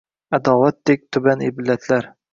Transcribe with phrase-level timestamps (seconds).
[0.37, 2.13] Аdovatdek tuban illatlar